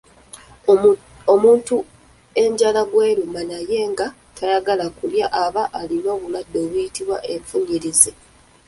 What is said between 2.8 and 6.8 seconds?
gw’eruma naye nga tayagala kulya aba alina obulwadde